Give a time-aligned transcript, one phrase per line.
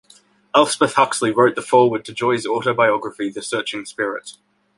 [0.55, 4.31] Elspeth Huxley wrote the foreword to Joy's autobiography "The Searching Spirit".